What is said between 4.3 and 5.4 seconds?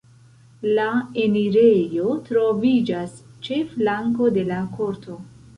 de la korto.